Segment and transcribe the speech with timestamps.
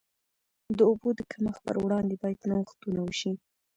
[0.77, 3.33] د اوبو د کمښت پر وړاندې باید نوښتونه وشي.